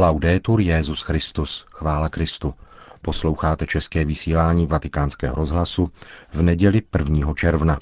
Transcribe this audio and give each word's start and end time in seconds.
Laudetur 0.00 0.60
Jezus 0.60 1.02
Christus, 1.02 1.66
chvála 1.70 2.08
Kristu. 2.08 2.54
Posloucháte 3.02 3.66
české 3.66 4.04
vysílání 4.04 4.66
Vatikánského 4.66 5.34
rozhlasu 5.34 5.90
v 6.32 6.42
neděli 6.42 6.82
1. 6.98 7.34
června. 7.34 7.78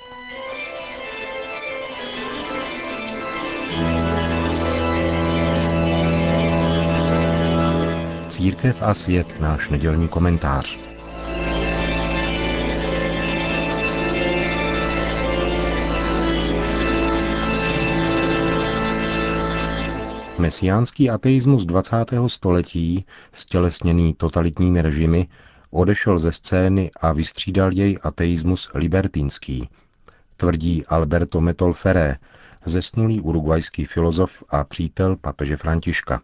Církev 8.29 8.83
a 8.83 8.95
svět, 8.95 9.41
náš 9.41 9.69
nedělní 9.69 10.09
komentář. 10.09 10.98
Mesiánský 20.39 21.11
ateismus 21.11 21.65
20. 21.65 21.97
století, 22.27 23.05
stělesněný 23.33 24.15
totalitními 24.15 24.83
režimy, 24.83 25.29
odešel 25.71 26.19
ze 26.19 26.33
scény 26.33 26.91
a 27.01 27.13
vystřídal 27.13 27.73
jej 27.73 27.99
ateismus 28.03 28.71
libertínský, 28.75 29.69
tvrdí 30.37 30.87
Alberto 30.87 31.41
Metolferé, 31.41 32.17
zesnulý 32.67 33.21
urugvajský 33.21 33.85
filozof 33.85 34.45
a 34.49 34.65
přítel 34.65 35.17
papeže 35.17 35.57
Františka. 35.57 36.21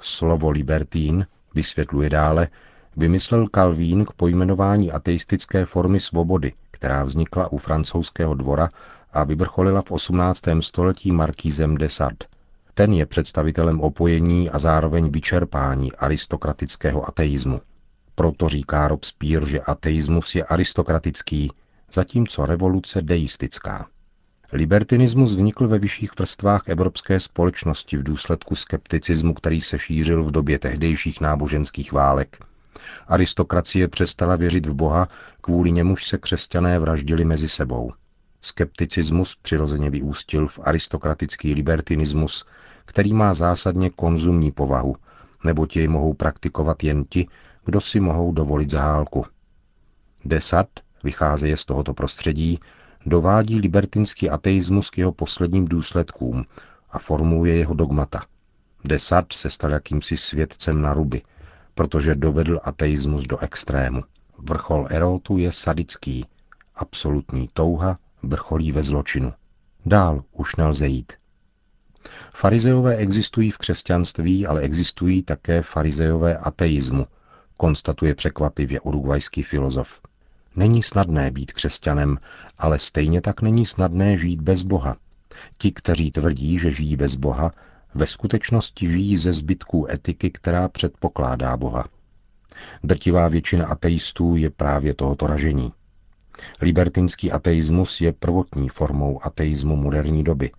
Slovo 0.00 0.50
libertín, 0.50 1.26
vysvětluje 1.54 2.10
dále, 2.10 2.48
vymyslel 2.96 3.46
Calvín 3.54 4.04
k 4.04 4.12
pojmenování 4.12 4.92
ateistické 4.92 5.66
formy 5.66 6.00
svobody, 6.00 6.52
která 6.70 7.04
vznikla 7.04 7.52
u 7.52 7.58
francouzského 7.58 8.34
dvora 8.34 8.68
a 9.12 9.24
vyvrcholila 9.24 9.82
v 9.82 9.90
18. 9.90 10.42
století 10.60 11.12
markízem 11.12 11.74
de 11.76 11.88
Sade. 11.88 12.39
Ten 12.80 12.92
je 12.92 13.06
představitelem 13.06 13.80
opojení 13.80 14.50
a 14.50 14.58
zároveň 14.58 15.10
vyčerpání 15.10 15.92
aristokratického 15.92 17.08
ateismu. 17.08 17.60
Proto 18.14 18.48
říká 18.48 18.88
Robespierre, 18.88 19.46
že 19.46 19.60
ateismus 19.60 20.34
je 20.34 20.44
aristokratický, 20.44 21.50
zatímco 21.92 22.46
revoluce 22.46 23.02
deistická. 23.02 23.86
Libertinismus 24.52 25.34
vznikl 25.34 25.68
ve 25.68 25.78
vyšších 25.78 26.10
vrstvách 26.18 26.68
evropské 26.68 27.20
společnosti 27.20 27.96
v 27.96 28.02
důsledku 28.02 28.56
skepticismu, 28.56 29.34
který 29.34 29.60
se 29.60 29.78
šířil 29.78 30.24
v 30.24 30.30
době 30.30 30.58
tehdejších 30.58 31.20
náboženských 31.20 31.92
válek. 31.92 32.38
Aristokracie 33.08 33.88
přestala 33.88 34.36
věřit 34.36 34.66
v 34.66 34.74
Boha, 34.74 35.08
kvůli 35.40 35.72
němuž 35.72 36.04
se 36.04 36.18
křesťané 36.18 36.78
vraždili 36.78 37.24
mezi 37.24 37.48
sebou. 37.48 37.92
Skepticismus 38.42 39.36
přirozeně 39.42 39.90
vyústil 39.90 40.46
v 40.46 40.58
aristokratický 40.62 41.54
libertinismus, 41.54 42.44
který 42.84 43.12
má 43.12 43.34
zásadně 43.34 43.90
konzumní 43.90 44.50
povahu, 44.50 44.96
nebo 45.44 45.66
jej 45.74 45.88
mohou 45.88 46.14
praktikovat 46.14 46.84
jen 46.84 47.04
ti, 47.04 47.28
kdo 47.64 47.80
si 47.80 48.00
mohou 48.00 48.32
dovolit 48.32 48.70
zahálku. 48.70 49.26
Desat, 50.24 50.68
vycházeje 51.04 51.56
z 51.56 51.64
tohoto 51.64 51.94
prostředí, 51.94 52.58
dovádí 53.06 53.58
libertinský 53.58 54.30
ateismus 54.30 54.90
k 54.90 54.98
jeho 54.98 55.12
posledním 55.12 55.64
důsledkům 55.64 56.44
a 56.90 56.98
formuluje 56.98 57.56
jeho 57.56 57.74
dogmata. 57.74 58.20
Desat 58.84 59.32
se 59.32 59.50
stal 59.50 59.70
jakýmsi 59.70 60.16
svědcem 60.16 60.82
na 60.82 60.94
ruby, 60.94 61.22
protože 61.74 62.14
dovedl 62.14 62.60
ateismus 62.62 63.22
do 63.22 63.38
extrému. 63.38 64.02
Vrchol 64.38 64.86
erotu 64.90 65.38
je 65.38 65.52
sadický, 65.52 66.24
absolutní 66.74 67.48
touha 67.52 67.96
vrcholí 68.22 68.72
ve 68.72 68.82
zločinu. 68.82 69.32
Dál 69.86 70.22
už 70.32 70.56
nelze 70.56 70.86
jít. 70.86 71.12
Farizeové 72.34 72.96
existují 72.96 73.50
v 73.50 73.58
křesťanství, 73.58 74.46
ale 74.46 74.60
existují 74.60 75.22
také 75.22 75.62
farizeové 75.62 76.36
ateismu, 76.36 77.06
konstatuje 77.56 78.14
překvapivě 78.14 78.80
urugvajský 78.80 79.42
filozof. 79.42 80.00
Není 80.56 80.82
snadné 80.82 81.30
být 81.30 81.52
křesťanem, 81.52 82.18
ale 82.58 82.78
stejně 82.78 83.20
tak 83.20 83.42
není 83.42 83.66
snadné 83.66 84.16
žít 84.16 84.40
bez 84.40 84.62
Boha. 84.62 84.96
Ti, 85.58 85.72
kteří 85.72 86.10
tvrdí, 86.10 86.58
že 86.58 86.70
žijí 86.70 86.96
bez 86.96 87.14
Boha, 87.14 87.52
ve 87.94 88.06
skutečnosti 88.06 88.88
žijí 88.90 89.16
ze 89.16 89.32
zbytků 89.32 89.90
etiky, 89.90 90.30
která 90.30 90.68
předpokládá 90.68 91.56
Boha. 91.56 91.84
Drtivá 92.84 93.28
většina 93.28 93.66
ateistů 93.66 94.36
je 94.36 94.50
právě 94.50 94.94
tohoto 94.94 95.26
ražení. 95.26 95.72
Libertinský 96.60 97.32
ateismus 97.32 98.00
je 98.00 98.12
prvotní 98.12 98.68
formou 98.68 99.20
ateismu 99.24 99.76
moderní 99.76 100.24
doby. 100.24 100.50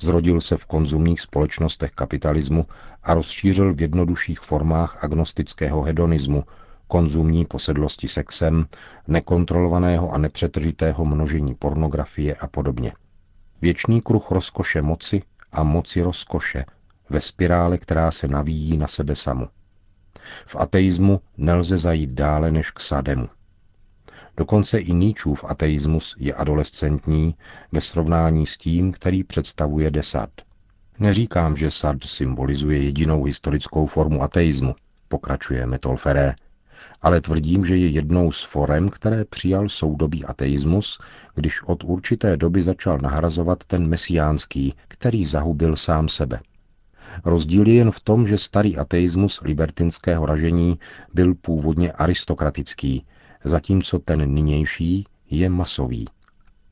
Zrodil 0.00 0.40
se 0.40 0.56
v 0.56 0.66
konzumních 0.66 1.20
společnostech 1.20 1.90
kapitalismu 1.90 2.66
a 3.02 3.14
rozšířil 3.14 3.74
v 3.74 3.80
jednodušších 3.80 4.40
formách 4.40 5.04
agnostického 5.04 5.82
hedonismu, 5.82 6.44
konzumní 6.88 7.44
posedlosti 7.44 8.08
sexem, 8.08 8.66
nekontrolovaného 9.08 10.12
a 10.12 10.18
nepřetržitého 10.18 11.04
množení 11.04 11.54
pornografie 11.54 12.34
a 12.34 12.46
podobně. 12.48 12.92
Věčný 13.62 14.00
kruh 14.00 14.30
rozkoše 14.30 14.82
moci 14.82 15.22
a 15.52 15.62
moci 15.62 16.02
rozkoše 16.02 16.64
ve 17.10 17.20
spirále, 17.20 17.78
která 17.78 18.10
se 18.10 18.28
navíjí 18.28 18.76
na 18.76 18.86
sebe 18.86 19.14
samu. 19.14 19.48
V 20.46 20.56
ateismu 20.56 21.20
nelze 21.36 21.78
zajít 21.78 22.10
dále 22.10 22.50
než 22.50 22.70
k 22.70 22.80
sademu. 22.80 23.28
Dokonce 24.40 24.78
i 24.78 24.92
Níčův 24.92 25.44
ateismus 25.44 26.16
je 26.18 26.34
adolescentní 26.34 27.34
ve 27.72 27.80
srovnání 27.80 28.46
s 28.46 28.56
tím, 28.56 28.92
který 28.92 29.24
představuje 29.24 29.90
desad. 29.90 30.30
Neříkám, 30.98 31.56
že 31.56 31.70
sad 31.70 31.96
symbolizuje 32.04 32.82
jedinou 32.82 33.24
historickou 33.24 33.86
formu 33.86 34.22
ateismu, 34.22 34.74
pokračuje 35.08 35.66
Metolferé, 35.66 36.34
ale 37.02 37.20
tvrdím, 37.20 37.64
že 37.64 37.76
je 37.76 37.86
jednou 37.86 38.32
z 38.32 38.42
forem, 38.42 38.88
které 38.88 39.24
přijal 39.24 39.68
soudobý 39.68 40.24
ateismus, 40.24 41.00
když 41.34 41.62
od 41.62 41.84
určité 41.84 42.36
doby 42.36 42.62
začal 42.62 42.98
nahrazovat 42.98 43.64
ten 43.64 43.88
mesiánský, 43.88 44.74
který 44.88 45.24
zahubil 45.24 45.76
sám 45.76 46.08
sebe. 46.08 46.40
Rozdíl 47.24 47.68
je 47.68 47.74
jen 47.74 47.90
v 47.90 48.00
tom, 48.00 48.26
že 48.26 48.38
starý 48.38 48.76
ateismus 48.76 49.40
libertinského 49.40 50.26
ražení 50.26 50.78
byl 51.14 51.34
původně 51.34 51.92
aristokratický, 51.92 53.04
zatímco 53.44 53.98
ten 53.98 54.34
nynější 54.34 55.06
je 55.30 55.48
masový. 55.48 56.04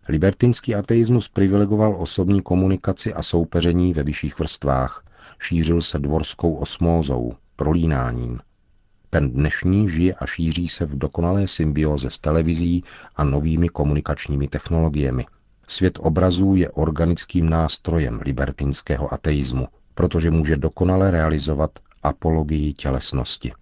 Libertinský 0.09 0.75
ateismus 0.75 1.29
privilegoval 1.29 1.97
osobní 1.99 2.43
komunikaci 2.43 3.15
a 3.15 3.23
soupeření 3.23 3.95
ve 3.95 4.03
vyšších 4.03 4.39
vrstvách, 4.39 5.05
šířil 5.39 5.83
se 5.83 5.99
dvorskou 5.99 6.55
osmózou, 6.55 7.33
prolínáním. 7.57 8.41
Ten 9.11 9.31
dnešní 9.31 9.89
žije 9.89 10.15
a 10.15 10.27
šíří 10.27 10.69
se 10.69 10.85
v 10.85 10.99
dokonalé 10.99 11.47
symbioze 11.47 12.11
s 12.11 12.19
televizí 12.19 12.85
a 13.17 13.25
novými 13.25 13.69
komunikačními 13.69 14.49
technologiemi. 14.49 15.27
Svět 15.69 15.99
obrazů 16.03 16.55
je 16.55 16.71
organickým 16.71 17.49
nástrojem 17.51 18.21
libertinského 18.25 19.15
ateismu, 19.15 19.69
protože 19.95 20.31
může 20.31 20.57
dokonale 20.57 21.11
realizovat 21.11 21.71
apologii 22.03 22.73
tělesnosti. 22.73 23.53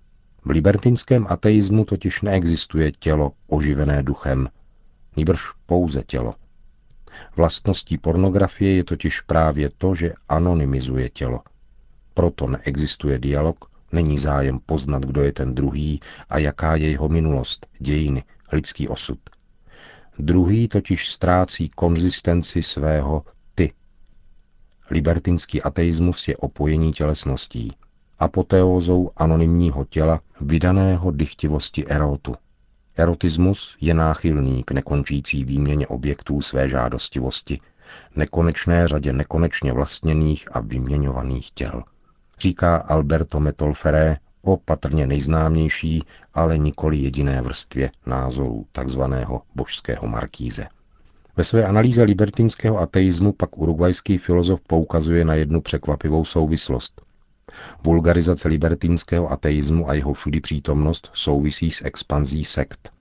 V 0.47 0.51
libertinském 0.51 1.27
ateismu 1.29 1.85
totiž 1.85 2.23
neexistuje 2.23 2.93
tělo 2.93 3.33
oživené 3.47 4.03
duchem, 4.03 4.49
nýbrž 5.17 5.41
pouze 5.67 6.03
tělo. 6.03 6.35
Vlastností 7.37 7.99
pornografie 7.99 8.77
je 8.77 8.85
totiž 8.85 9.21
právě 9.21 9.71
to, 9.79 9.95
že 9.95 10.13
anonymizuje 10.29 11.09
tělo. 11.09 11.41
Proto 12.15 12.47
neexistuje 12.47 13.19
dialog, 13.19 13.65
není 13.93 14.19
zájem 14.19 14.59
poznat, 14.67 15.03
kdo 15.03 15.23
je 15.23 15.33
ten 15.33 15.55
druhý 15.55 16.01
a 16.29 16.39
jaká 16.39 16.77
je 16.77 16.91
jeho 16.91 17.09
minulost, 17.09 17.67
dějiny, 17.79 18.25
lidský 18.53 18.89
osud. 18.89 19.19
Druhý 20.19 20.69
totiž 20.69 21.09
ztrácí 21.09 21.69
konzistenci 21.69 22.63
svého 22.63 23.25
ty. 23.55 23.73
Libertinský 24.91 25.63
ateismus 25.63 26.29
je 26.29 26.37
opojení 26.37 26.93
tělesností 26.93 27.77
apoteózou 28.19 29.11
anonymního 29.17 29.85
těla, 29.85 30.21
vydaného 30.41 31.11
dychtivosti 31.11 31.87
erotu. 31.87 32.35
Erotismus 32.97 33.77
je 33.81 33.95
náchylný 33.95 34.63
k 34.65 34.71
nekončící 34.71 35.45
výměně 35.45 35.87
objektů 35.87 36.43
své 36.43 36.69
žádostivosti, 36.69 37.61
nekonečné 38.17 38.89
řadě 38.89 39.13
nekonečně 39.13 39.73
vlastněných 39.73 40.57
a 40.57 40.61
vyměňovaných 40.61 41.51
těl. 41.51 41.83
Říká 42.39 42.77
Alberto 42.77 43.41
Metolferé 43.41 44.17
o 44.43 44.57
patrně 44.57 45.07
nejznámější, 45.07 46.03
ale 46.35 46.59
nikoli 46.59 46.97
jediné 46.97 47.43
vrstvě 47.43 47.91
názorů 48.07 48.67
tzv. 48.73 49.01
božského 49.55 50.07
markíze. 50.07 50.67
Ve 51.37 51.45
své 51.45 51.67
analýze 51.67 52.03
libertinského 52.03 52.79
ateismu 52.79 53.33
pak 53.33 53.59
urugvajský 53.59 54.19
filozof 54.19 54.61
poukazuje 54.61 55.25
na 55.25 55.35
jednu 55.35 55.61
překvapivou 55.61 56.25
souvislost. 56.25 57.03
Vulgarizace 57.85 58.49
libertínského 58.49 59.33
ateismu 59.33 59.91
a 59.91 59.95
jeho 59.95 60.13
všudy 60.13 60.41
přítomnost 60.41 61.11
souvisí 61.15 61.71
s 61.71 61.85
expanzí 61.85 62.45
sekt. 62.45 62.93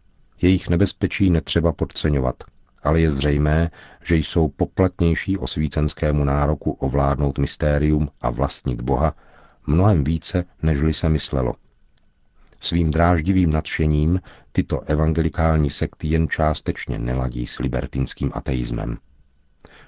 Jejich 0.42 0.70
nebezpečí 0.70 1.30
netřeba 1.30 1.72
podceňovat, 1.72 2.44
ale 2.84 3.00
je 3.00 3.10
zřejmé, 3.10 3.72
že 4.04 4.16
jsou 4.16 4.48
poplatnější 4.48 5.38
osvícenskému 5.38 6.24
nároku 6.24 6.72
ovládnout 6.72 7.38
mystérium 7.38 8.10
a 8.22 8.30
vlastnit 8.30 8.82
Boha 8.82 9.16
mnohem 9.68 10.04
více, 10.04 10.46
nežli 10.64 10.94
se 10.94 11.10
myslelo. 11.10 11.54
Svým 12.60 12.92
dráždivým 12.92 13.50
nadšením 13.50 14.22
tyto 14.52 14.82
evangelikální 14.82 15.70
sekty 15.70 16.08
jen 16.08 16.28
částečně 16.30 17.00
neladí 17.00 17.48
s 17.48 17.60
libertinským 17.60 18.32
ateismem. 18.34 18.98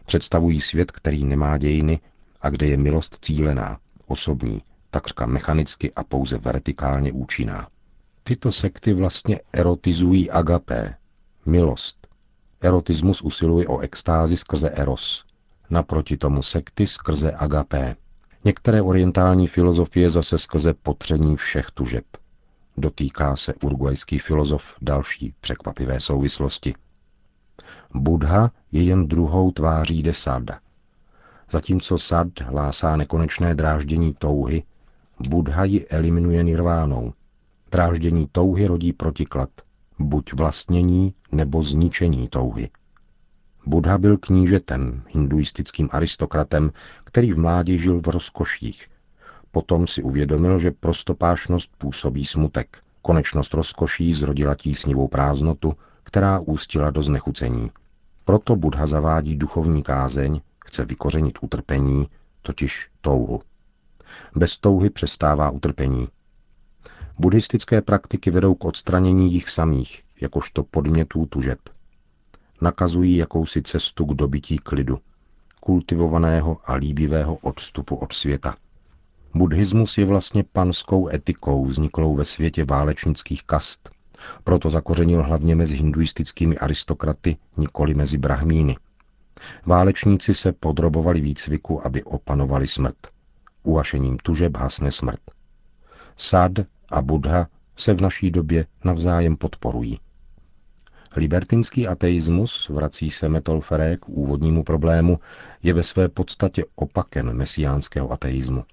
Představují 0.06 0.62
svět, 0.62 0.92
který 0.92 1.26
nemá 1.26 1.58
dějiny 1.58 2.00
a 2.42 2.50
kde 2.50 2.68
je 2.68 2.78
milost 2.78 3.18
cílená, 3.22 3.80
osobní, 4.08 4.62
takřka 4.90 5.26
mechanicky 5.26 5.94
a 5.94 6.04
pouze 6.04 6.38
vertikálně 6.38 7.12
účinná. 7.12 7.68
Tyto 8.24 8.52
sekty 8.52 8.94
vlastně 8.94 9.40
erotizují 9.54 10.32
agapé, 10.32 10.96
milost. 11.46 12.08
Erotismus 12.62 13.22
usiluje 13.22 13.68
o 13.68 13.80
extázi 13.80 14.38
skrze 14.38 14.70
eros, 14.70 15.26
naproti 15.70 16.18
tomu 16.18 16.44
sekty 16.44 16.88
skrze 16.88 17.32
agapé. 17.32 17.96
Některé 18.44 18.82
orientální 18.82 19.48
filozofie 19.48 20.10
zase 20.10 20.38
skrze 20.38 20.74
potření 20.74 21.36
všech 21.36 21.72
tužeb. 21.72 22.06
Dotýká 22.78 23.36
se 23.36 23.54
urugvajský 23.54 24.20
filozof 24.20 24.76
další 24.82 25.34
překvapivé 25.42 26.00
souvislosti. 26.00 26.74
Buddha 27.94 28.52
je 28.72 28.84
jen 28.84 29.08
druhou 29.08 29.52
tváří 29.52 30.04
desada. 30.04 30.60
Zatímco 31.52 31.98
sad 31.98 32.28
hlásá 32.42 32.96
nekonečné 32.96 33.56
dráždění 33.56 34.14
touhy, 34.14 34.64
Buddha 35.30 35.64
ji 35.64 35.88
eliminuje 35.88 36.44
nirvánou. 36.44 37.14
Dráždění 37.72 38.28
touhy 38.32 38.68
rodí 38.68 38.94
protiklad, 38.94 39.50
buď 40.00 40.34
vlastnění 40.34 41.14
nebo 41.32 41.64
zničení 41.64 42.28
touhy. 42.28 42.70
Buddha 43.66 43.98
byl 43.98 44.18
knížetem, 44.18 45.04
hinduistickým 45.10 45.90
aristokratem, 45.92 46.72
který 47.04 47.32
v 47.32 47.40
mládí 47.40 47.80
žil 47.80 48.02
v 48.02 48.08
rozkoších. 48.08 48.88
Potom 49.52 49.88
si 49.88 50.04
uvědomil, 50.04 50.60
že 50.60 50.72
prostopášnost 50.72 51.70
působí 51.78 52.26
smutek. 52.26 52.78
Konečnost 53.02 53.54
rozkoší 53.54 54.14
zrodila 54.14 54.56
tísnivou 54.56 55.08
prázdnotu, 55.08 55.74
která 56.04 56.40
ústila 56.40 56.92
do 56.92 57.04
znechucení. 57.04 57.72
Proto 58.26 58.56
Buddha 58.56 58.88
zavádí 58.88 59.36
duchovní 59.36 59.84
kázeň, 59.84 60.42
chce 60.68 60.86
vykořenit 60.86 61.38
utrpení, 61.42 62.08
totiž 62.42 62.90
touhu. 63.02 63.42
Bez 64.36 64.58
touhy 64.58 64.90
přestává 64.90 65.50
utrpení. 65.50 66.08
Buddhistické 67.20 67.82
praktiky 67.82 68.32
vedou 68.32 68.56
k 68.56 68.66
odstranění 68.66 69.34
jich 69.34 69.50
samých, 69.50 70.04
jakožto 70.22 70.64
podmětů 70.64 71.26
tužeb. 71.26 71.60
Nakazují 72.62 73.18
jakousi 73.18 73.62
cestu 73.62 74.06
k 74.06 74.14
dobití 74.14 74.58
klidu, 74.58 75.00
kultivovaného 75.60 76.58
a 76.66 76.74
líbivého 76.74 77.36
odstupu 77.36 77.96
od 77.96 78.14
světa. 78.14 78.56
Buddhismus 79.36 79.98
je 79.98 80.06
vlastně 80.06 80.44
panskou 80.44 81.10
etikou 81.10 81.66
vzniklou 81.66 82.16
ve 82.16 82.26
světě 82.26 82.66
válečnických 82.66 83.44
kast. 83.44 83.90
Proto 84.44 84.70
zakořenil 84.70 85.24
hlavně 85.24 85.56
mezi 85.56 85.78
hinduistickými 85.78 86.58
aristokraty, 86.58 87.38
nikoli 87.58 87.94
mezi 87.94 88.18
brahmíny. 88.18 88.76
Válečníci 89.66 90.34
se 90.34 90.52
podrobovali 90.52 91.22
výcviku, 91.22 91.86
aby 91.88 92.04
opanovali 92.04 92.68
smrt. 92.68 92.98
Uhašením 93.64 94.18
tužeb 94.18 94.58
hasne 94.58 94.92
smrt. 94.92 95.20
Sad 96.18 96.52
a 96.90 97.02
Buddha 97.02 97.48
se 97.78 97.94
v 97.94 98.02
naší 98.02 98.32
době 98.32 98.66
navzájem 98.84 99.38
podporují. 99.38 100.00
Libertinský 101.16 101.88
ateismus, 101.88 102.70
vrací 102.70 103.10
se 103.10 103.30
Metolferé 103.30 103.98
k 103.98 104.10
úvodnímu 104.10 104.64
problému, 104.64 105.20
je 105.64 105.74
ve 105.74 105.84
své 105.84 106.10
podstatě 106.10 106.64
opakem 106.76 107.34
mesiánského 107.34 108.12
ateismu. 108.12 108.66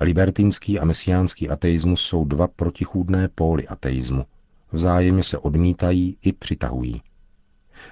Libertinský 0.00 0.78
a 0.78 0.84
mesiánský 0.84 1.48
ateismus 1.48 2.00
jsou 2.02 2.24
dva 2.24 2.46
protichůdné 2.46 3.28
póly 3.28 3.68
ateismu. 3.68 4.26
Vzájemně 4.72 5.22
se 5.22 5.38
odmítají 5.38 6.16
i 6.22 6.32
přitahují. 6.32 7.02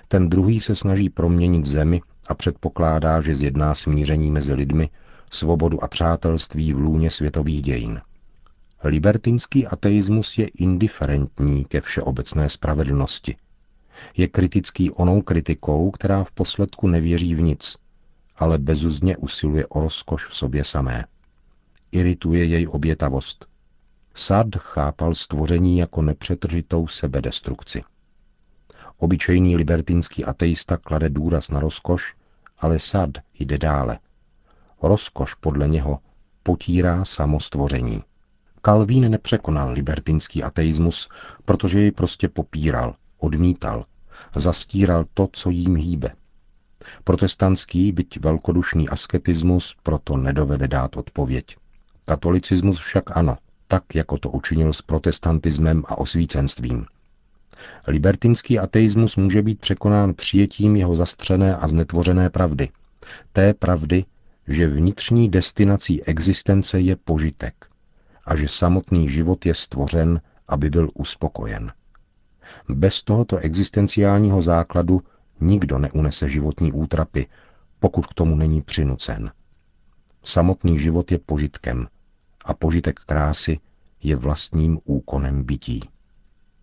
Ten 0.09 0.29
druhý 0.31 0.61
se 0.61 0.75
snaží 0.75 1.11
proměnit 1.11 1.67
zemi 1.67 2.01
a 2.27 2.35
předpokládá, 2.35 3.21
že 3.21 3.35
zjedná 3.35 3.75
smíření 3.75 4.31
mezi 4.31 4.55
lidmi, 4.55 4.91
svobodu 5.31 5.85
a 5.85 5.89
přátelství 5.89 6.73
v 6.73 6.79
lůně 6.79 7.11
světových 7.11 7.63
dějin. 7.63 8.01
Libertinský 8.85 9.67
ateismus 9.67 10.39
je 10.39 10.47
indiferentní 10.47 11.65
ke 11.65 11.81
všeobecné 11.81 12.49
spravedlnosti. 12.49 13.37
Je 14.17 14.29
kritický 14.29 14.91
onou 14.91 15.23
kritikou, 15.23 15.91
která 15.91 16.25
v 16.25 16.33
posledku 16.33 16.89
nevěří 16.89 17.35
v 17.35 17.41
nic, 17.41 17.77
ale 18.37 18.59
bezuzně 18.59 19.17
usiluje 19.17 19.67
o 19.67 19.81
rozkoš 19.81 20.27
v 20.27 20.37
sobě 20.37 20.65
samé. 20.65 21.05
Irituje 21.93 22.45
jej 22.45 22.69
obětavost. 22.71 23.47
Sad 24.15 24.47
chápal 24.57 25.15
stvoření 25.15 25.79
jako 25.79 26.03
nepřetržitou 26.03 26.87
sebedestrukci. 26.87 27.83
Obyčejný 29.05 29.57
libertinský 29.57 30.25
ateista 30.25 30.77
klade 30.77 31.09
důraz 31.09 31.51
na 31.51 31.61
rozkoš, 31.61 32.15
ale 32.59 32.79
sad 32.79 33.11
jde 33.39 33.59
dále. 33.59 33.99
Rozkoš 34.83 35.35
podle 35.35 35.69
něho 35.69 35.99
potírá 36.43 37.05
samostvoření. 37.05 38.03
Kalvín 38.63 39.11
nepřekonal 39.11 39.73
libertinský 39.73 40.43
ateismus, 40.43 41.09
protože 41.45 41.81
jej 41.81 41.91
prostě 41.91 42.29
popíral, 42.29 42.95
odmítal, 43.19 43.85
zastíral 44.37 45.05
to, 45.15 45.29
co 45.33 45.51
jím 45.51 45.77
hýbe. 45.77 46.11
Protestantský, 47.05 47.93
byť 47.93 48.21
velkodušný 48.21 48.89
asketismus 48.89 49.77
proto 49.83 50.17
nedovede 50.17 50.69
dát 50.69 50.97
odpověď. 50.97 51.57
Katolicismus 52.05 52.79
však 52.79 53.17
ano, 53.17 53.37
tak 53.69 53.95
jako 53.95 54.19
to 54.19 54.31
učinil 54.31 54.73
s 54.73 54.83
protestantismem 54.83 55.83
a 55.87 55.99
osvícenstvím. 55.99 56.87
Libertinský 57.87 58.59
ateismus 58.59 59.17
může 59.17 59.43
být 59.43 59.61
překonán 59.61 60.15
přijetím 60.15 60.77
jeho 60.77 60.97
zastřené 60.97 61.57
a 61.57 61.67
znetvořené 61.67 62.31
pravdy. 62.31 62.69
Té 63.33 63.55
pravdy, 63.55 64.05
že 64.49 64.67
vnitřní 64.69 65.29
destinací 65.29 66.05
existence 66.05 66.81
je 66.81 66.97
požitek 66.97 67.55
a 68.27 68.37
že 68.37 68.49
samotný 68.49 69.09
život 69.09 69.47
je 69.47 69.55
stvořen, 69.55 70.21
aby 70.49 70.71
byl 70.71 70.91
uspokojen. 70.95 71.73
Bez 72.69 73.03
tohoto 73.03 73.37
existenciálního 73.37 74.43
základu 74.43 75.03
nikdo 75.41 75.79
neunese 75.79 76.29
životní 76.29 76.73
útrapy, 76.73 77.27
pokud 77.81 78.07
k 78.07 78.15
tomu 78.15 78.37
není 78.37 78.63
přinucen. 78.63 79.33
Samotný 80.25 80.79
život 80.79 81.13
je 81.13 81.19
požitkem 81.19 81.89
a 82.45 82.55
požitek 82.55 83.01
krásy 83.01 83.59
je 84.03 84.17
vlastním 84.17 84.79
úkonem 84.85 85.45
bytí. 85.45 85.81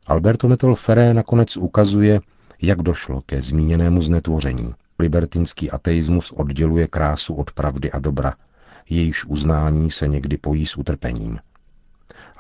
Alberto 0.08 0.48
Metal 0.48 0.75
Ferré 0.75 1.13
nakonec 1.13 1.58
ukazuje, 1.58 2.22
jak 2.62 2.81
došlo 2.81 3.22
ke 3.22 3.41
zmíněnému 3.41 4.01
znetvoření. 4.01 4.74
Libertinský 5.00 5.72
ateismus 5.72 6.31
odděluje 6.31 6.88
krásu 6.88 7.34
od 7.36 7.51
pravdy 7.51 7.91
a 7.91 8.00
dobra, 8.00 8.34
jejíž 8.89 9.25
uznání 9.25 9.91
se 9.91 10.08
někdy 10.08 10.38
pojí 10.38 10.65
s 10.65 10.77
utrpením. 10.77 11.39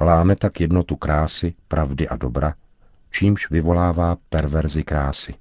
Láme 0.01 0.35
tak 0.35 0.61
jednotu 0.61 0.95
krásy, 0.95 1.53
pravdy 1.67 2.07
a 2.07 2.15
dobra, 2.15 2.53
čímž 3.11 3.49
vyvolává 3.49 4.17
perverzi 4.29 4.83
krásy. 4.83 5.33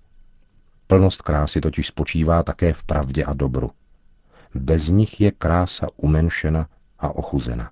Plnost 0.87 1.23
krásy 1.23 1.61
totiž 1.61 1.87
spočívá 1.87 2.43
také 2.43 2.73
v 2.73 2.83
pravdě 2.83 3.25
a 3.25 3.35
dobru. 3.35 3.71
Bez 4.55 4.89
nich 4.89 5.21
je 5.21 5.31
krása 5.31 5.87
umenšena 5.97 6.67
a 6.99 7.09
ochuzena. 7.09 7.71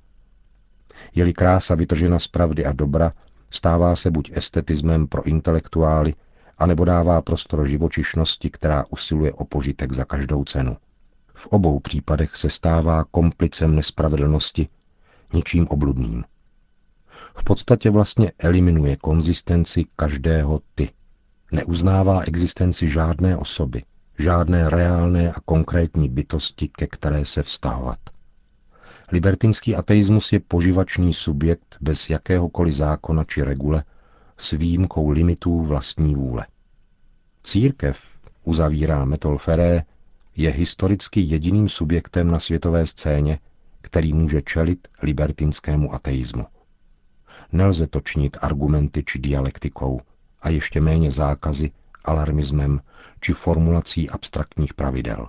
Je-li 1.15 1.33
krása 1.33 1.75
vytržena 1.75 2.19
z 2.19 2.27
pravdy 2.27 2.65
a 2.67 2.73
dobra, 2.73 3.13
stává 3.51 3.97
se 3.97 4.11
buď 4.11 4.31
estetismem 4.35 5.07
pro 5.07 5.23
intelektuály, 5.23 6.15
anebo 6.59 6.85
dává 6.85 7.23
prostor 7.23 7.69
živočišnosti, 7.69 8.51
která 8.51 8.85
usiluje 8.91 9.33
o 9.33 9.45
požitek 9.45 9.93
za 9.93 10.05
každou 10.05 10.45
cenu. 10.45 10.77
V 11.35 11.47
obou 11.47 11.81
případech 11.81 12.37
se 12.37 12.51
stává 12.51 13.05
komplicem 13.05 13.77
nespravedlnosti, 13.77 14.69
ničím 15.35 15.69
obludným. 15.69 16.25
V 17.35 17.45
podstatě 17.45 17.91
vlastně 17.91 18.33
eliminuje 18.39 18.97
konzistenci 18.97 19.87
každého 19.97 20.61
ty. 20.75 20.91
Neuznává 21.53 22.21
existenci 22.21 22.89
žádné 22.89 23.37
osoby, 23.37 23.83
žádné 24.19 24.71
reálné 24.71 25.33
a 25.33 25.41
konkrétní 25.41 26.09
bytosti, 26.09 26.69
ke 26.69 26.87
které 26.87 27.25
se 27.25 27.43
vztahovat. 27.43 27.99
Libertinský 29.13 29.77
ateismus 29.77 30.33
je 30.33 30.41
poživačný 30.41 31.15
subjekt 31.15 31.77
bez 31.81 32.11
jakéhokoliv 32.11 32.75
zákona 32.75 33.25
či 33.25 33.43
regule, 33.43 33.85
s 34.39 34.53
výjimkou 34.53 35.11
limitů 35.11 35.63
vlastní 35.63 36.15
vůle. 36.15 36.47
Církev, 37.43 38.09
uzavírá 38.45 39.05
Metol 39.05 39.39
Ferré, 39.39 39.83
je 40.37 40.51
historicky 40.51 41.21
jediným 41.21 41.69
subjektem 41.69 42.31
na 42.31 42.41
světové 42.41 42.87
scéně, 42.87 43.39
který 43.81 44.13
může 44.13 44.43
čelit 44.43 44.89
libertinskému 45.03 45.95
ateismu. 45.95 46.47
Nelze 47.53 47.87
to 47.87 48.01
činit 48.01 48.37
argumenty 48.41 49.05
či 49.07 49.19
dialektikou, 49.19 50.01
a 50.43 50.49
ještě 50.49 50.81
méně 50.81 51.13
zákazy, 51.13 51.71
alarmismem 52.05 52.81
či 53.21 53.33
formulací 53.33 54.11
abstraktních 54.11 54.75
pravidel. 54.75 55.29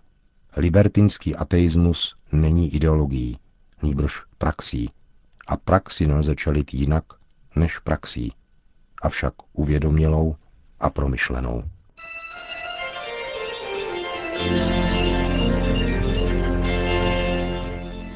Libertinský 0.57 1.35
ateismus 1.35 2.15
není 2.31 2.75
ideologií, 2.75 3.37
nýbrž 3.83 4.23
praxí, 4.37 4.89
a 5.47 5.57
praxi 5.57 6.07
nelze 6.07 6.35
čelit 6.35 6.73
jinak 6.73 7.03
než 7.55 7.79
praxí, 7.79 8.33
avšak 9.01 9.33
uvědomělou 9.53 10.35
a 10.79 10.89
promyšlenou. 10.89 11.63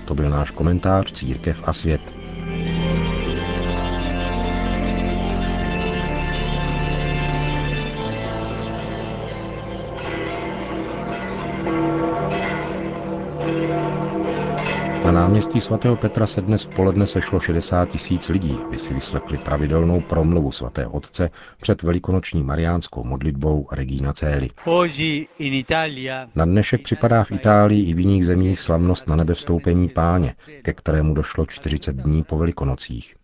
To 0.06 0.16
byl 0.16 0.30
náš 0.30 0.52
komentář 0.52 1.12
Církev 1.12 1.64
a 1.66 1.74
svět. 1.74 2.23
Náměstí 15.34 15.62
svatého 15.62 15.96
Petra 15.96 16.28
se 16.28 16.42
dnes 16.42 16.64
v 16.64 16.70
poledne 16.70 17.08
sešlo 17.08 17.40
60 17.40 17.90
tisíc 17.90 18.30
lidí, 18.30 18.58
aby 18.68 18.78
si 18.78 18.94
vyslechli 18.94 19.38
pravidelnou 19.38 20.02
promluvu 20.02 20.52
svatého 20.52 20.92
otce 20.92 21.30
před 21.62 21.84
velikonoční 21.84 22.44
mariánskou 22.44 23.04
modlitbou 23.04 23.68
Regina 23.72 24.14
Céli. 24.14 24.50
Na 26.36 26.46
dnešek 26.46 26.82
připadá 26.84 27.24
v 27.24 27.32
Itálii 27.32 27.90
i 27.90 27.94
v 27.94 28.00
jiných 28.00 28.26
zemích 28.26 28.60
slavnost 28.60 29.08
na 29.08 29.16
nebe 29.16 29.34
vstoupení 29.34 29.90
páně, 29.90 30.36
ke 30.62 30.74
kterému 30.74 31.14
došlo 31.14 31.46
40 31.46 31.96
dní 31.96 32.24
po 32.24 32.38
velikonocích. 32.38 33.16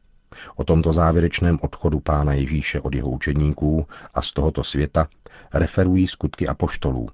O 0.56 0.64
tomto 0.64 0.94
závěrečném 0.94 1.58
odchodu 1.62 2.00
pána 2.00 2.34
Ježíše 2.34 2.82
od 2.82 2.96
jeho 2.96 3.10
učedníků 3.10 3.88
a 4.14 4.22
z 4.22 4.34
tohoto 4.34 4.64
světa 4.64 5.08
referují 5.54 6.08
skutky 6.08 6.48
apoštolů, 6.48 7.10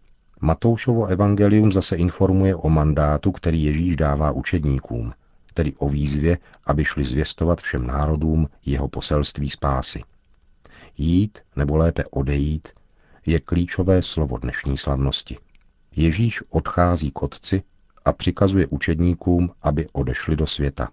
Matoušovo 0.46 1.06
evangelium 1.06 1.72
zase 1.72 1.96
informuje 1.96 2.56
o 2.56 2.70
mandátu, 2.70 3.32
který 3.32 3.64
Ježíš 3.64 3.96
dává 3.96 4.32
učedníkům, 4.32 5.14
tedy 5.54 5.74
o 5.74 5.90
výzvě, 5.90 6.38
aby 6.66 6.86
šli 6.86 7.04
zvěstovat 7.04 7.62
všem 7.62 7.88
národům 7.88 8.48
jeho 8.66 8.88
poselství 8.88 9.50
spásy. 9.50 10.02
Jít, 10.98 11.40
nebo 11.56 11.78
lépe 11.78 12.04
odejít, 12.12 12.68
je 13.26 13.40
klíčové 13.40 14.02
slovo 14.02 14.38
dnešní 14.38 14.78
slavnosti. 14.78 15.38
Ježíš 15.96 16.44
odchází 16.50 17.12
k 17.12 17.22
otci 17.22 17.64
a 18.06 18.14
přikazuje 18.14 18.68
učedníkům, 18.68 19.52
aby 19.62 19.88
odešli 19.94 20.36
do 20.36 20.48
světa. 20.48 20.90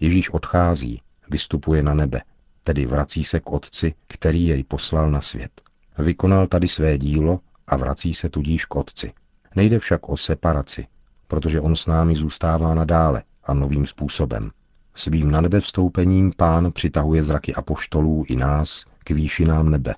Ježíš 0.00 0.30
odchází, 0.30 1.02
vystupuje 1.30 1.82
na 1.82 1.94
nebe, 1.94 2.22
tedy 2.64 2.86
vrací 2.86 3.24
se 3.24 3.40
k 3.40 3.50
otci, 3.50 3.94
který 4.06 4.46
jej 4.46 4.64
poslal 4.64 5.10
na 5.10 5.20
svět. 5.20 5.50
Vykonal 5.98 6.46
tady 6.46 6.68
své 6.68 6.98
dílo 6.98 7.40
a 7.70 7.76
vrací 7.76 8.14
se 8.14 8.28
tudíž 8.28 8.64
k 8.64 8.76
Otci. 8.76 9.12
Nejde 9.56 9.78
však 9.78 10.08
o 10.08 10.16
separaci, 10.16 10.86
protože 11.26 11.60
on 11.60 11.76
s 11.76 11.86
námi 11.86 12.14
zůstává 12.14 12.74
nadále 12.74 13.22
a 13.44 13.54
novým 13.54 13.86
způsobem. 13.86 14.50
Svým 14.94 15.30
na 15.30 15.40
nebe 15.40 15.60
vstoupením 15.60 16.32
pán 16.36 16.72
přitahuje 16.72 17.22
zraky 17.22 17.54
apoštolů 17.54 18.24
i 18.28 18.36
nás 18.36 18.84
k 19.04 19.10
výšinám 19.10 19.70
nebe, 19.70 19.94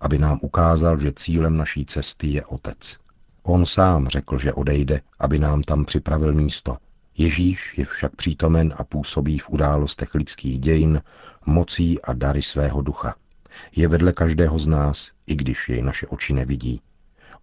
aby 0.00 0.18
nám 0.18 0.38
ukázal, 0.42 0.98
že 0.98 1.12
cílem 1.16 1.56
naší 1.56 1.86
cesty 1.86 2.26
je 2.26 2.44
Otec. 2.44 2.98
On 3.42 3.66
sám 3.66 4.08
řekl, 4.08 4.38
že 4.38 4.52
odejde, 4.52 5.00
aby 5.18 5.38
nám 5.38 5.62
tam 5.62 5.84
připravil 5.84 6.32
místo. 6.32 6.76
Ježíš 7.18 7.78
je 7.78 7.84
však 7.84 8.16
přítomen 8.16 8.74
a 8.76 8.84
působí 8.84 9.38
v 9.38 9.50
událostech 9.50 10.14
lidských 10.14 10.60
dějin 10.60 11.02
mocí 11.46 12.02
a 12.02 12.12
dary 12.12 12.42
svého 12.42 12.82
ducha. 12.82 13.14
Je 13.76 13.88
vedle 13.88 14.12
každého 14.12 14.58
z 14.58 14.66
nás, 14.66 15.10
i 15.26 15.36
když 15.36 15.68
jej 15.68 15.82
naše 15.82 16.06
oči 16.06 16.32
nevidí. 16.32 16.80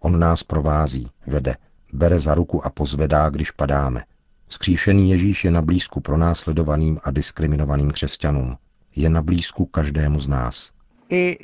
On 0.00 0.18
nás 0.18 0.42
provází, 0.42 1.10
vede, 1.26 1.56
bere 1.92 2.18
za 2.18 2.34
ruku 2.34 2.66
a 2.66 2.70
pozvedá, 2.70 3.30
když 3.30 3.50
padáme. 3.50 4.04
Skříšený 4.48 5.10
Ježíš 5.10 5.44
je 5.44 5.50
na 5.50 5.62
blízku 5.62 6.00
pronásledovaným 6.00 7.00
a 7.04 7.10
diskriminovaným 7.10 7.90
křesťanům. 7.90 8.56
Je 8.96 9.10
na 9.10 9.22
blízku 9.22 9.66
každému 9.66 10.18
z 10.18 10.28
nás. 10.28 10.70
E 11.12 11.36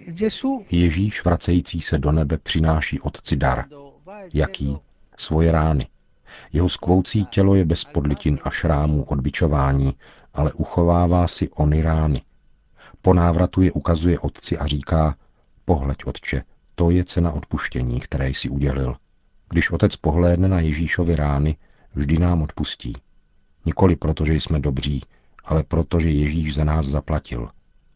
Ježíš 0.71 1.25
vracející 1.25 1.81
se 1.81 1.99
do 1.99 2.13
nebe 2.13 2.39
přináší 2.39 3.01
Otci 3.01 3.37
dar. 3.37 3.65
Jaký? 4.35 4.77
Svoje 5.17 5.53
rány. 5.53 5.89
Jeho 6.53 6.69
skvoucí 6.69 7.27
tělo 7.27 7.55
je 7.55 7.65
bez 7.65 7.85
podlitin 7.85 8.39
a 8.45 8.51
šrámů 8.51 9.05
odbičování, 9.05 9.95
ale 10.35 10.53
uchovává 10.53 11.29
si 11.29 11.49
ony 11.51 11.83
rány. 11.83 12.23
Po 13.03 13.15
návratu 13.15 13.63
je 13.63 13.73
ukazuje 13.73 14.19
Otci 14.19 14.59
a 14.59 14.67
říká, 14.67 15.17
pohleď, 15.65 16.07
Otče, 16.07 16.43
to 16.79 16.91
je 16.91 17.05
cena 17.05 17.33
odpuštění, 17.33 18.01
které 18.01 18.29
jsi 18.29 18.49
udělil. 18.49 18.97
Když 19.49 19.71
otec 19.71 19.97
pohlédne 19.97 20.49
na 20.49 20.61
Ježíšovi 20.61 21.17
rány, 21.17 21.57
vždy 21.95 22.19
nám 22.19 22.43
odpustí. 22.43 22.93
Nikoli 23.67 23.97
proto, 23.97 24.25
že 24.25 24.35
jsme 24.35 24.61
dobří, 24.61 25.03
ale 25.45 25.63
proto, 25.63 26.01
že 26.01 26.11
Ježíš 26.11 26.55
za 26.55 26.65
nás 26.65 26.87
zaplatil. 26.87 27.49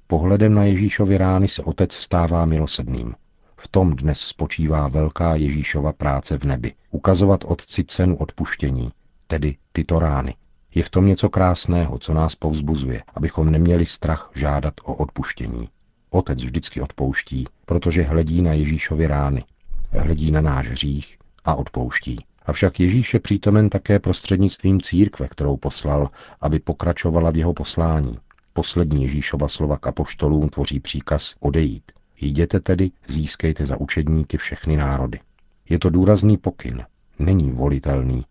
Pohledem 0.07 0.55
na 0.55 0.65
Ježíšovi 0.65 1.19
rány 1.19 1.49
se 1.49 1.63
otec 1.63 1.95
stává 1.95 2.47
milosedným. 2.47 3.15
V 3.57 3.69
tom 3.69 3.97
dnes 3.97 4.21
spočívá 4.21 4.89
velká 4.89 5.35
Ježíšova 5.35 5.93
práce 5.93 6.39
v 6.39 6.45
nebi. 6.45 6.73
Ukazovat 6.91 7.45
otci 7.45 7.85
cenu 7.85 8.17
odpuštění, 8.17 8.91
tedy 9.27 9.57
tyto 9.73 9.99
rány. 9.99 10.35
Je 10.75 10.83
v 10.83 10.91
tom 10.91 11.07
něco 11.07 11.29
krásného, 11.29 11.99
co 11.99 12.15
nás 12.15 12.35
povzbuzuje, 12.35 13.03
abychom 13.15 13.51
neměli 13.51 13.87
strach 13.87 14.31
žádat 14.35 14.75
o 14.83 14.95
odpuštění. 14.95 15.69
Otec 16.11 16.45
vždycky 16.45 16.81
odpouští, 16.81 17.47
protože 17.67 18.03
hledí 18.03 18.43
na 18.43 18.53
Ježíšovi 18.53 19.07
rány, 19.07 19.45
hledí 19.91 20.31
na 20.31 20.41
náš 20.41 20.69
hřích 20.69 21.19
a 21.45 21.55
odpouští. 21.55 22.25
Avšak 22.47 22.81
Ježíš 22.81 23.15
je 23.15 23.21
přítomen 23.21 23.71
také 23.71 23.99
prostřednictvím 23.99 24.81
církve, 24.81 25.29
kterou 25.29 25.57
poslal, 25.57 26.11
aby 26.41 26.59
pokračovala 26.59 27.31
v 27.31 27.37
jeho 27.37 27.55
poslání. 27.55 28.19
Poslední 28.53 29.03
Ježíšova 29.03 29.49
slova 29.49 29.77
k 29.77 29.87
apoštolům 29.87 30.49
tvoří 30.49 30.81
příkaz 30.81 31.35
odejít. 31.41 31.93
Jděte 32.21 32.61
tedy, 32.61 32.91
získejte 33.09 33.67
za 33.67 33.81
učedníky 33.81 34.37
všechny 34.37 34.77
národy. 34.77 35.21
Je 35.69 35.79
to 35.79 35.91
důrazný 35.91 36.37
pokyn, 36.37 36.85
není 37.19 37.51
volitelný. 37.51 38.25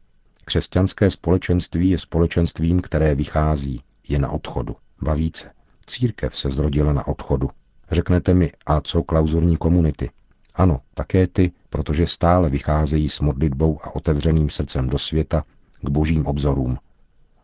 Křesťanské 0.46 1.12
společenství 1.12 1.90
je 1.90 1.98
společenstvím, 1.98 2.82
které 2.82 3.16
vychází, 3.16 3.82
je 4.08 4.20
na 4.20 4.30
odchodu. 4.30 4.76
Baví 5.02 5.32
se. 5.36 5.52
Církev 5.86 6.38
se 6.38 6.50
zrodila 6.50 6.94
na 6.94 7.08
odchodu. 7.08 7.50
Řeknete 7.92 8.34
mi, 8.34 8.52
a 8.66 8.82
co 8.82 9.04
klauzurní 9.04 9.58
komunity? 9.58 10.10
Ano, 10.56 10.82
také 10.94 11.28
ty, 11.28 11.52
protože 11.70 12.08
stále 12.08 12.50
vycházejí 12.50 13.10
s 13.10 13.20
modlitbou 13.20 13.80
a 13.84 13.96
otevřeným 13.96 14.50
srdcem 14.50 14.90
do 14.90 15.00
světa 15.00 15.44
k 15.82 15.90
božím 15.90 16.26
obzorům. 16.26 16.78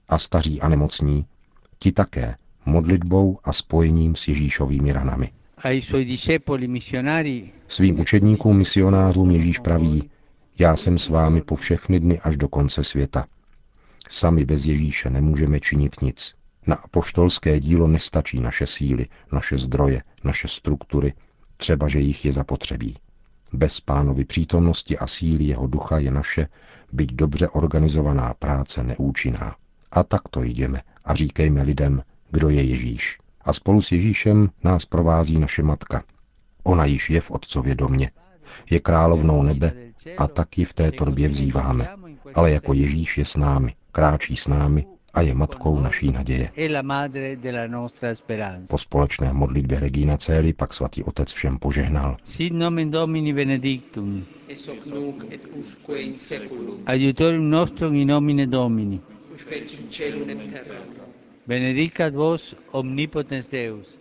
A 0.09 0.17
staří 0.17 0.61
a 0.61 0.69
nemocní, 0.69 1.25
ti 1.79 1.91
také, 1.91 2.35
modlitbou 2.65 3.39
a 3.43 3.53
spojením 3.53 4.15
s 4.15 4.27
Ježíšovými 4.27 4.93
ranami. 4.93 5.31
Svým 7.67 7.99
učedníkům 7.99 8.57
misionářům 8.57 9.31
Ježíš 9.31 9.59
praví, 9.59 10.09
já 10.59 10.75
jsem 10.75 10.99
s 10.99 11.07
vámi 11.07 11.41
po 11.41 11.55
všechny 11.55 11.99
dny 11.99 12.19
až 12.19 12.37
do 12.37 12.47
konce 12.47 12.83
světa. 12.83 13.25
Sami 14.09 14.45
bez 14.45 14.65
Ježíše 14.65 15.09
nemůžeme 15.09 15.59
činit 15.59 16.01
nic. 16.01 16.35
Na 16.67 16.75
apoštolské 16.75 17.60
dílo 17.60 17.88
nestačí 17.88 18.39
naše 18.39 18.67
síly, 18.67 19.07
naše 19.31 19.57
zdroje, 19.57 20.03
naše 20.24 20.48
struktury, 20.48 21.13
třeba 21.57 21.88
že 21.88 22.00
jich 22.00 22.25
je 22.25 22.31
zapotřebí. 22.31 22.95
Bez 23.53 23.79
pánovy 23.79 24.25
přítomnosti 24.25 24.98
a 24.98 25.07
síly 25.07 25.43
jeho 25.43 25.67
ducha 25.67 25.98
je 25.98 26.12
naše, 26.12 26.48
byť 26.91 27.13
dobře 27.13 27.50
organizovaná 27.50 28.34
práce 28.34 28.84
neúčinná. 28.84 29.55
A 29.91 30.03
tak 30.03 30.22
to 30.29 30.43
jdeme 30.43 30.81
a 31.05 31.13
říkejme 31.13 31.62
lidem, 31.62 32.03
kdo 32.31 32.50
je 32.50 32.63
Ježíš. 32.63 33.19
A 33.41 33.53
spolu 33.53 33.81
s 33.81 33.91
Ježíšem 33.91 34.50
nás 34.63 34.86
provází 34.86 35.39
naše 35.39 35.63
matka. 35.63 36.03
Ona 36.63 36.86
již 36.86 37.10
je 37.10 37.22
v 37.22 37.31
Otcově 37.31 37.75
domě. 37.75 38.12
Je 38.69 38.79
královnou 38.79 39.43
nebe 39.43 39.74
a 40.17 40.27
taky 40.27 40.65
v 40.65 40.74
této 40.74 41.05
době 41.05 41.29
vzýváme. 41.29 41.88
Ale 42.36 42.51
jako 42.51 42.74
Ježíš 42.74 43.17
je 43.17 43.25
s 43.25 43.36
námi, 43.36 43.75
kráčí 43.91 44.36
s 44.36 44.48
námi 44.48 44.86
a 45.15 45.22
je 45.22 45.34
matkou 45.34 45.79
naší 45.79 46.12
naděje. 46.12 46.51
Po 48.67 48.77
společné 48.77 49.34
modlitbě 49.34 49.79
Regina 49.79 50.17
Céli 50.17 50.53
pak 50.53 50.74
svatý 50.74 51.03
otec 51.03 51.34
všem 51.34 51.60
požehnal. 51.60 52.17
Sit 52.24 52.53
nomen 52.53 52.91
Domini 52.91 53.34
benedictum. 53.34 54.25
Hoc 54.67 54.89
nunc 54.89 55.24
et 55.31 55.48
usque 55.55 56.01
in 56.01 56.15
seculum. 56.15 56.79
Adiutorium 56.86 57.50
nostrum 57.50 57.95
in 57.95 58.07
nomine 58.07 58.48
Domini. 58.48 59.00
Qui 59.29 59.38
fecit 59.38 59.91
celum 59.91 60.29
et 60.29 60.51
terra. 60.51 60.75
Benedicat 61.48 62.13
vos 62.13 62.55
omnipotens 62.72 63.50
Deus, 63.50 63.98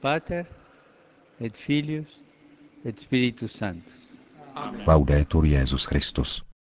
Pater 0.00 0.44
et 1.40 1.56
Filius 1.56 2.20
et 2.84 2.98
Spiritus 2.98 3.52
Sanctus. 3.52 4.08
Laudetur 4.86 5.46
Jesus 5.46 5.86
Christus. 5.86 6.47